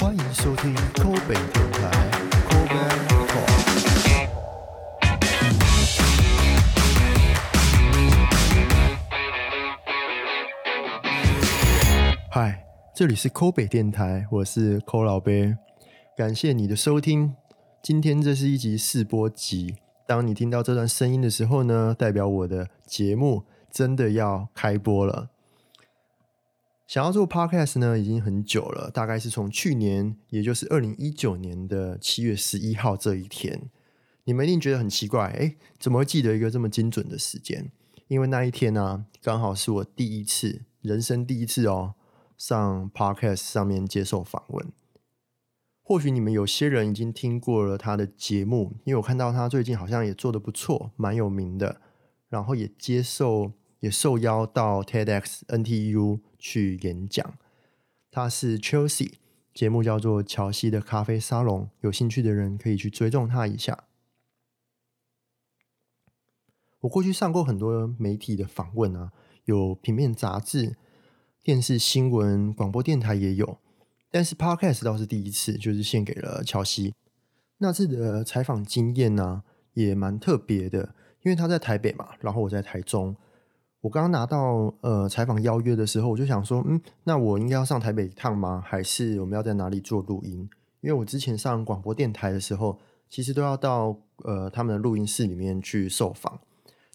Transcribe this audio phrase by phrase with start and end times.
[0.00, 1.90] 欢迎收听抠北电台
[2.48, 3.36] c o b a Talk。
[12.30, 15.54] 嗨，这里是抠北电台，我是抠老杯，
[16.16, 17.34] 感谢你的收听。
[17.82, 19.76] 今天这是一集试播集，
[20.06, 25.28] 当你听到这段声音的时候呢，代表我的节目真的要开播了。
[26.90, 33.70] 想要做 podcast 呢，已经很久了，大概是从去年，也就是二零一九年的七月十一号这一天。
[34.24, 37.70] 你们一定觉得很奇怪，哎，怎么会记得一个这么精准的时间？
[38.08, 41.94] 因为那一天呢、刚好是我第一次，人生第一次哦，
[42.36, 44.72] 上 podcast 上面接受访问。
[45.84, 51.80] 或许你们有些人已经听过了他的节目，因为我看到他最近好像也做得不错，蛮有名的，
[52.28, 57.34] 然后也接受也受邀到 TEDx NTU 去演讲。
[58.10, 59.12] 他是 Chelsea，
[59.54, 63.84] 节目叫做乔西的咖啡沙龙，有兴趣的人可以去追踪他一下。
[66.80, 69.12] 我过去上过很多媒体的访问啊，
[69.44, 70.76] 有平面杂志、
[71.42, 73.58] 电视新闻、广播电台也有。
[74.10, 76.94] 但是 podcast 倒是第一次，就是献给了乔西。
[77.58, 83.14] 那次的采访经验呢、也蛮特别的，因为他在台北嘛，然后我在台中。
[83.80, 88.62] 我刚刚拿到呃采访邀约的时候，我就想说，嗯，那我应该要上台北一趟吗？
[88.64, 90.48] 还是我们要在哪里做录音？
[90.80, 96.40] 因为我之前上广播电台的时候，其实都要到呃他们的录音室里面去受访。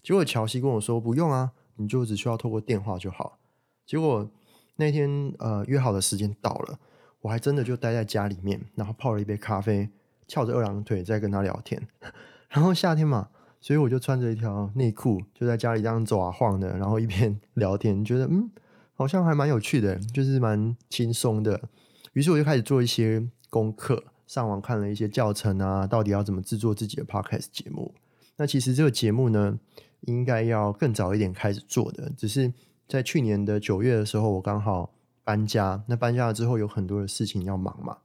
[0.02, 3.38] 结果乔西跟我说，不用啊，你就只需要透过电话就好。
[3.84, 4.28] 结果
[4.76, 6.78] 那天呃约好的时间到了。
[7.22, 9.88] 我还真的就待在家里面，然后泡了一杯咖啡，
[10.28, 11.88] 翘着二郎腿在跟他聊天。
[12.50, 18.50] 然后夏天嘛，所以我就穿着一条内裤，就在家里这样走啊晃的，然后一边 聊天，觉得嗯，
[18.94, 21.68] 好像还蛮有趣的，就是蛮轻松的。
[22.12, 27.94] 于是我就开始做一些功课，上网看了一些教程啊，到底要怎么制作自己的 podcast 节目。
[28.36, 29.58] 那其实这个节目呢，
[30.02, 32.52] 应该要更早一点开始做的，只是
[32.86, 34.92] 在去年的九月的时候，我刚好。
[35.26, 37.96] 搬家，那搬家了之后有很多的事情要忙嘛，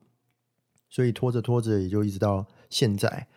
[0.90, 3.28] 所以拖着拖着也就一直到现在。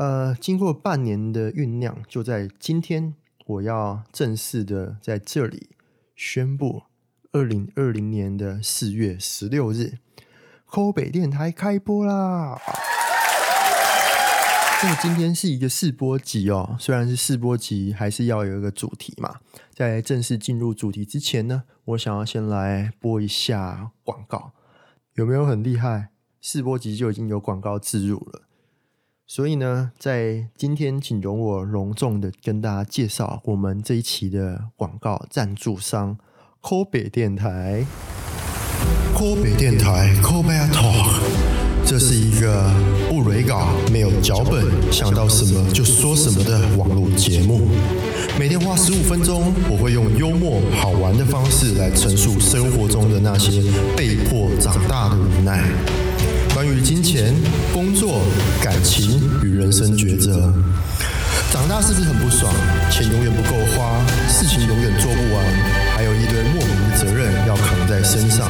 [0.00, 5.68] 呃，经过半年的酝酿，就在今天，我要正式的在这里
[6.16, 6.84] 宣布，
[7.32, 9.98] 二零二零年的四月十六日，
[10.64, 12.58] 抠北电台开播啦！
[14.80, 19.40] 这个今天是一个试播集哦，虽然是试播集，还是要有一个主题嘛。
[19.74, 24.52] 在正式进入主题之前呢，我想要先来播一下广告，
[25.16, 26.08] 有没有很厉害？
[26.40, 28.44] 试播集就已经有广告植入了。
[29.32, 36.18] 所以呢，在今天，请容我隆重的跟大家介绍我们这一期的广告赞助商——
[36.60, 37.86] 抠北电台。
[39.14, 41.20] 抠北电台 c o b a Talk，
[41.86, 42.74] 这是一个
[43.08, 47.68] 不蕊稿、没有脚本、想到什么就说什么的网络节目。
[48.36, 53.62] 每天花十五分钟，我会用幽默好玩的方式来陈述生活中的那些
[53.96, 55.62] 被迫长大的无奈。
[56.60, 57.34] 关于金钱、
[57.72, 58.20] 工作、
[58.62, 60.52] 感情与人生抉择，
[61.50, 62.52] 长大是不是很不爽？
[62.90, 65.42] 钱永远不够花，事情永远做不完，
[65.96, 68.46] 还有一堆莫名的责任要扛在身上。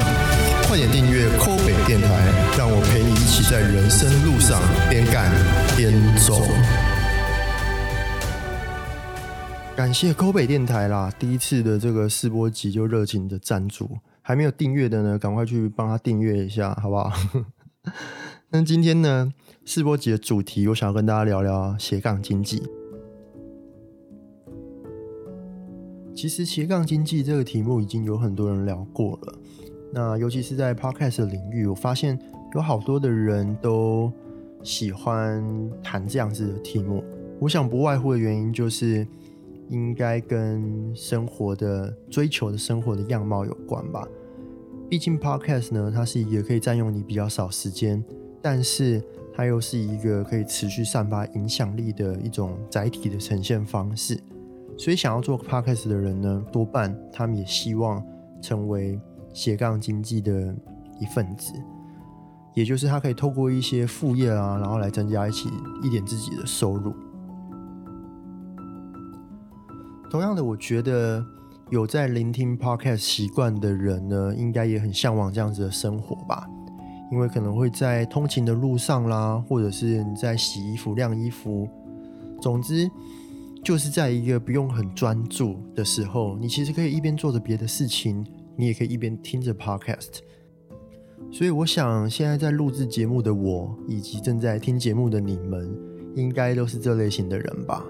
[0.66, 2.09] 快点订阅抠北电台，
[2.59, 5.31] 让我陪你一起在人生路上边干
[5.76, 6.43] 边走。
[9.76, 11.12] 感谢抠北电台啦！
[11.16, 13.88] 第一次的这个试播集就热情的赞助，
[14.20, 17.12] 还没有订阅的呢，赶快去帮他订阅一下，好不好？
[18.50, 19.32] 那今天呢，
[19.64, 22.62] 试播集的主题，我想要跟大家聊聊斜杠经济。
[26.14, 29.34] 其实斜杠经济这个题目已经有很多人聊过了，
[29.92, 32.19] 那尤其是在 podcast 领域，我发现
[32.54, 34.12] 有好多的人都
[34.62, 35.42] 喜欢
[35.82, 37.02] 谈这样子的题目。
[37.38, 39.06] 我想不外乎的原因就是。
[39.70, 44.04] 应该跟生活的追求的生活的样貌有关吧。
[44.90, 48.04] 毕竟 podcast 呢，它是一个可以占用你比较少时间，
[48.42, 49.00] 但是
[49.32, 54.20] 它又是一个可以持续散发影响力的一种载体的呈现方式。
[54.76, 58.04] 所以想要做 podcast 的人呢，多半他们也希望
[58.42, 59.00] 成为
[59.32, 60.52] 斜杠经济的
[60.98, 61.52] 一份子，
[62.54, 65.48] 也就是他可以透过一些副业啊，然后来增加一起
[65.84, 66.93] 一点自己的收入。
[70.10, 71.25] 同样的，我觉得
[71.70, 76.49] 有在聆听 podcast 习惯的人呢，应该也很向往这样子的生活吧。
[77.12, 81.69] 因为可能会在通勤的路上啦，或者是你在洗衣服、晾衣服，
[82.40, 82.90] 总之
[83.64, 88.25] 就是在一个不用很专注的时候，你其实可以一边做着别的事情，
[88.56, 90.19] 你也可以一边听着 podcast。
[91.32, 95.72] 所以我想，现在在录制节目的我，以及正在听节目的你们，
[96.17, 97.84] 应该都是这类型的人吧。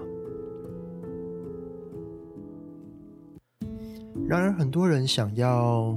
[4.31, 5.93] 然而，很多人想要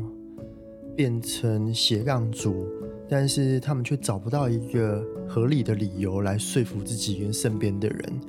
[0.96, 2.66] 变成斜杠族，
[3.08, 8.20] 但是他们却找不到一个合理的理由来说服自己跟身边的人。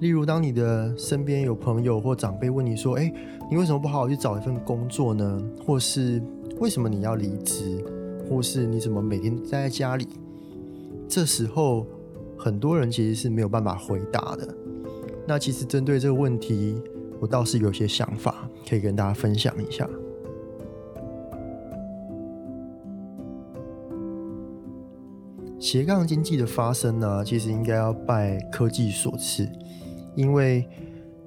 [0.00, 3.12] 例如，当你的身边有朋友或长辈问你说：“哎，
[3.50, 6.22] 你为什么不好好去找一份工作呢？”或是
[6.58, 7.84] 为什么你要离职？
[8.30, 10.08] 或是你怎么每天待在家里？
[11.06, 11.86] 这时候，
[12.38, 14.48] 很多人其实是没有办法回答的。
[15.28, 16.80] 那其实针对这个问题，
[17.22, 18.34] 我倒是有些想法
[18.68, 19.88] 可以跟大家分享一下。
[25.60, 29.48] 斜杠经济的发生呢，其实应该要拜科技所赐，
[30.16, 30.68] 因为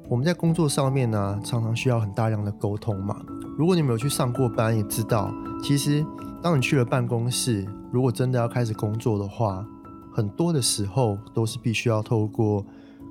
[0.09, 3.25] 我们在工作上面呢，常常需要很大量的沟通嘛。
[3.57, 5.33] 如果你没有去上过班，也知道，
[5.63, 6.05] 其实。
[6.43, 9.65] 当你去了办公室，如果真的要开始工作的话，
[10.13, 12.63] 很多的时候都是必须要透过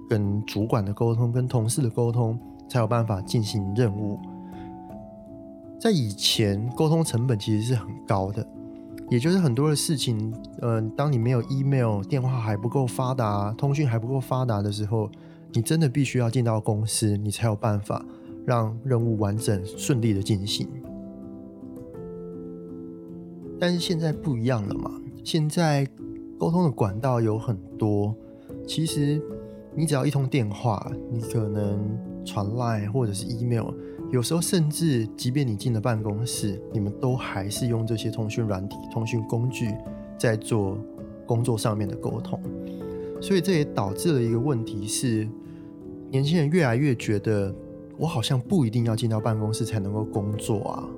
[0.08, 2.38] 跟主管的沟通、跟同事的沟通，
[2.68, 4.18] 才有办法进行任务。
[5.78, 8.46] 在以前，沟通成本其实是很高的，
[9.10, 10.32] 也就是很多的事情，
[10.62, 15.10] 嗯，当你没有 email、电话还不够发达、通讯还不够发达的时候，
[15.52, 18.04] 你真的必须要进到公司，你才有办法
[18.46, 20.66] 让任务完整顺利的进行。
[23.60, 24.90] 但是现在不一样了嘛？
[25.22, 25.86] 现在
[26.38, 28.14] 沟通的管道有很多，
[28.66, 29.22] 其实
[29.74, 31.78] 你只要一通电话，你可能
[32.24, 33.66] 传 line 或者是 email，
[34.10, 39.74] 有时候甚至即便你进了办公室，你们都还是用这些通讯软体、通讯工具
[40.18, 40.78] 在做
[41.26, 42.40] 工作上面的沟通。
[43.20, 45.28] 所以这也导致了一个问题是，
[46.10, 47.54] 年轻人越来越觉得，
[47.96, 50.88] 我好像不一定要进到办公室才能够工作啊。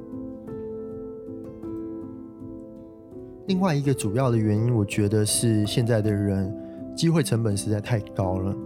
[3.46, 6.52] 另外一个主要的原因，我觉得是现在的人
[6.96, 8.56] 机会成本实在太高了。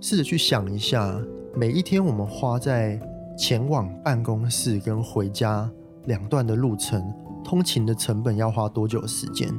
[0.00, 1.20] 试着去想一下，
[1.54, 3.00] 每一天我们花在
[3.36, 5.70] 前往办公室跟回家
[6.04, 7.12] 两段的路程，
[7.44, 9.52] 通勤的成本要花多久时间？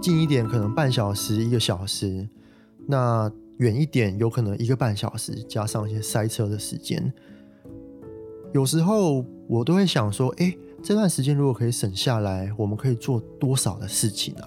[0.00, 2.28] 近一点可能半小时、一个小时，
[2.86, 7.12] 那远一点有可能一个半小时，加上一些塞车的时间。
[8.52, 10.54] 有时候我都会想说，哎。
[10.82, 14.46] 这段时间如果可以省下来，我们可以做多少的事情啊？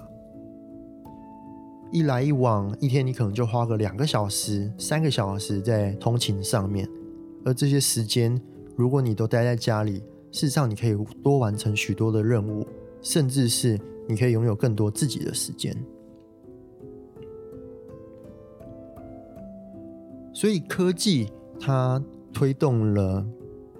[1.92, 6.88] 一来一往，一天你可能就花个两个小时、三个小时在通勤上面，
[7.44, 8.40] 而这些时间，
[8.76, 9.94] 如果你都待在家里，
[10.30, 12.64] 事实上你可以多完成许多的任务，
[13.02, 13.76] 甚至是
[14.08, 15.76] 你可以拥有更多自己的时间。
[20.32, 21.28] 所以科技
[21.58, 22.00] 它
[22.32, 23.26] 推动了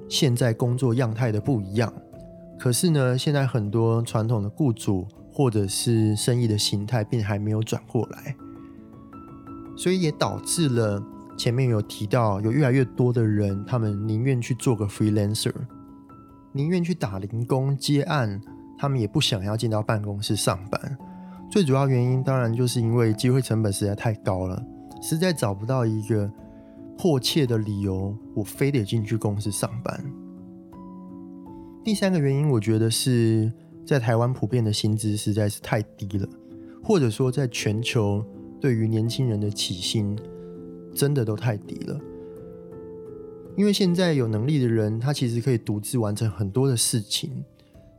[0.09, 1.93] 现在工作样态的不一样。
[2.59, 5.07] 可是呢，现在很多传统的雇主
[5.41, 8.37] 或者是生意的形态，并还没有转过来，
[9.75, 11.03] 所以也导致了
[11.35, 15.55] 前面有提到，有越来越多的人，他们宁愿去做个 freelancer，
[16.53, 18.39] 宁愿去打零工接案，
[18.77, 20.99] 他们也不想要进到办公室上班。
[21.51, 24.63] 最主要原因，当然就是因为机会成本实在太高了，
[25.01, 26.31] 实在找不到一个
[26.99, 30.05] 迫切的理由，我非得进去公司上班。
[31.83, 33.51] 第三个原因，我觉得是
[33.87, 36.29] 在台湾普遍的薪资实在是太低了，
[36.83, 38.25] 或者说在全球
[38.61, 40.17] 对于年轻人的起薪
[40.95, 42.01] 真的都太低了。
[43.57, 47.45] 因为现在有能力的人，他其实可以独自完成很多的事情。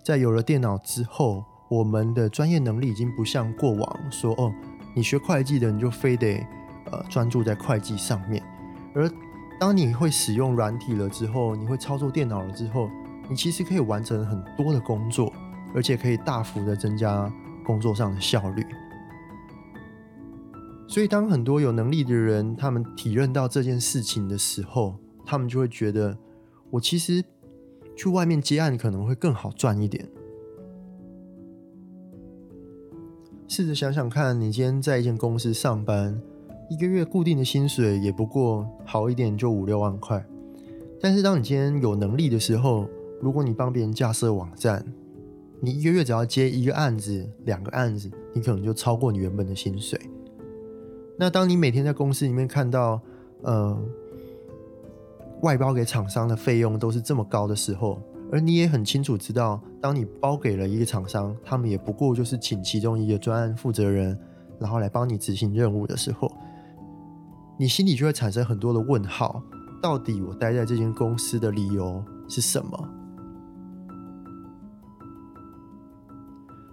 [0.04, 4.52] 在有了电脑之后，我们的专业能力已经不像过往说哦，
[4.96, 6.38] 你学会计的你就非得
[6.92, 8.42] 呃专注在会计上面。
[8.96, 9.10] 而
[9.60, 12.90] 当你会使用软体了之后，你会操作电脑了之后。
[13.30, 15.32] 你其实可以完成很多的工作，
[15.74, 17.32] 而且可以大幅的增加
[17.66, 18.66] 工作上的效率。
[20.88, 26.18] 所以，当很多有能力的人他们体认到这件事情的时候，他们就会觉得，
[26.70, 27.24] 我其实
[27.96, 30.06] 去外面接案可能会更好赚一点。
[33.48, 36.22] 试着想想看，你今天在一间公司上班，
[36.70, 40.26] 一个月固定的薪水也不过好一点就五六万块，
[41.00, 42.88] 但是当你今天有能力的时候，
[43.22, 44.86] 如果你帮别人架设网站，
[45.64, 50.00] 你一个月只要接一个案子、两个案子，你可能就超过你原本的薪水。
[51.20, 53.00] 那当你每天在公司里面看到，
[53.44, 53.80] 呃，
[55.44, 58.02] 外包给厂商的费用都是这么高的时候，
[58.32, 64.18] 而你也很清楚知道，当你包给了一个厂商，他们也不过就是请其中一个专案负责人，
[64.60, 66.32] 然后来帮你执行任务的时候，
[67.60, 69.44] 你心里就会产生很多的问号：
[69.80, 72.90] 到底我待在这间公司的理由是什么？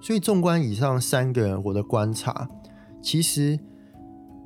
[0.09, 2.49] 所以纵观以上三个我的观察，
[3.03, 3.61] 其实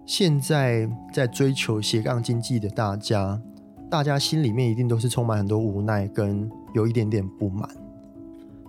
[0.04, 3.40] 现在在追求斜杠经济的大家，
[3.88, 7.70] 大家心里面一定都是充满很多无奈跟有一点点不满，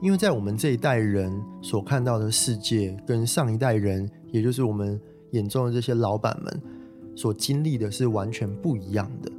[0.03, 1.33] 因为在我们这一代人
[1.63, 6.61] 所看到的世界，跟上一代人，也就是我们眼中的这些老板们
[7.15, 9.31] 所经历的是完全不一样的。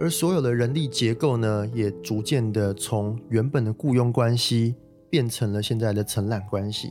[0.00, 4.74] 而所有的人力结构呢，也逐渐的从原本的雇佣关系
[5.10, 6.90] 变成了现在的承揽关系。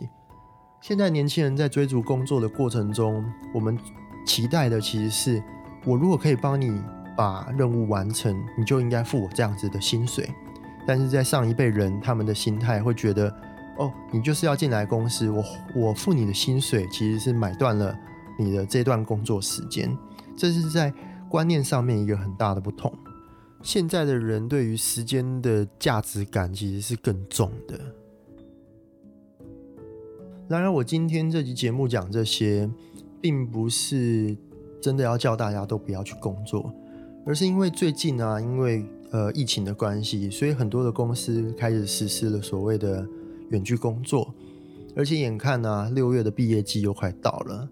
[0.79, 3.75] 现在年轻人在追逐工作的过程中，我们
[4.27, 5.43] 期待的其实是：
[5.85, 6.79] 我如果可以帮你
[7.17, 10.29] 把任务完成，你就应该付我这样子的薪水。
[10.85, 13.27] 但是在上一辈人，他们的心态会觉得：
[13.79, 15.43] 哦，你就是要进来公司，我
[15.75, 17.97] 我付你的薪水，其实是买断了
[18.37, 19.97] 你的这段工作时间。
[20.37, 20.93] 这是在。
[21.29, 22.91] 观念上面一个很大的不同，
[23.61, 27.79] 现在的人对于时间的价值感其实是更重的。
[30.47, 32.67] 然而，我今天这集节目讲这些，
[33.21, 34.35] 并不是
[34.81, 36.73] 真的要叫大家都不要去工作，
[37.23, 43.07] 而是因为最近啊，因为呃疫情的关系，所以很多的公司开始实施了所谓的
[43.51, 44.33] 远距工作，
[44.95, 47.69] 而且眼看呢，六月的毕业季又快到了。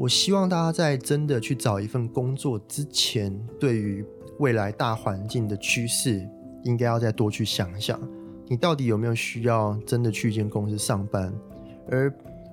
[0.00, 4.02] 我希望大家在真的去找一份工作之前，对于
[4.38, 6.26] 未来大环境的趋势，
[6.64, 8.00] 应该要再多去想想，
[8.48, 11.30] 你到底有没有需要真的去一间公司上班？
[11.90, 12.10] 而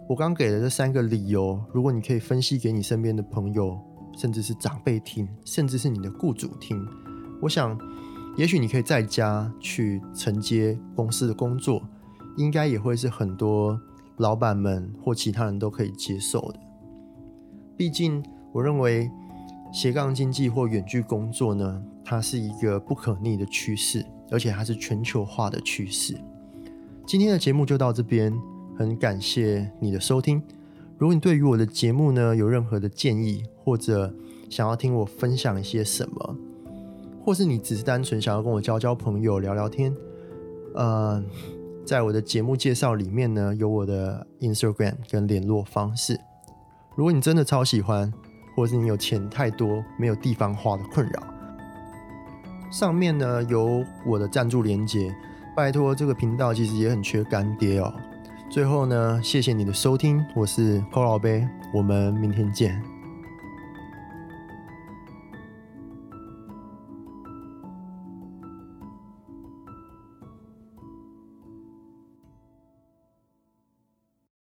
[0.09, 3.79] 我刚给的这三个理由，如果你可以分析给你身边的朋友，
[4.17, 6.85] 甚至是长辈听，甚至是你的雇主听，
[7.41, 7.79] 我想，
[8.35, 11.81] 也许你可以在家去承接公司的工作，
[12.35, 13.79] 应该也会是很多
[14.17, 16.59] 老板们或其他人都可以接受的。
[17.77, 19.09] 毕竟，我认为
[19.71, 26.17] 斜杠经济或远距工作呢，它是一个不可逆的趋势，而且它是全球化的趋势。
[27.05, 28.33] 今天的节目就到这边，
[28.75, 30.41] 很感谢你的收听。
[30.97, 34.11] 如果你对于我的节目呢有任何的建议，或者
[34.49, 36.35] 想要听我分享一些什么，
[37.23, 39.95] 或是你只是单纯想要跟我交交朋友、聊聊天，
[40.73, 41.23] 呃，
[41.85, 46.19] 在我的节目介绍里面呢有我的 Instagram 跟联络方式。
[46.97, 48.11] 如果你真的超喜欢，
[48.55, 51.23] 或是你有钱太多没有地方花的困扰，
[52.71, 55.15] 上面呢有我的赞助连接，
[55.55, 57.93] 拜托这个频道其实也很缺干爹哦。
[58.49, 62.81] 最后呢，谢谢你的收听，我是寇老杯，我们明天见。